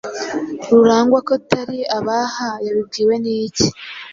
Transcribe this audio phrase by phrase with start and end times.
[0.71, 3.67] Rurangwa ko atari aba aha yabibwiwe niki?.